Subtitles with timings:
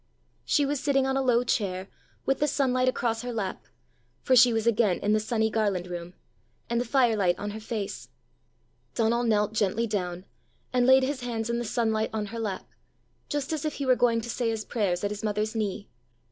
[0.45, 1.87] She was sitting on a low chair,
[2.25, 3.65] with the sunlight across her lap
[4.23, 6.15] for she was again in the sunny Garland room
[6.71, 8.09] and the firelight on her face.
[8.95, 10.25] Donal knelt gently down,
[10.73, 12.67] and laid his hands in the sunlight on her lap,
[13.29, 15.87] just as if he were going to say his prayers at his mother's knee.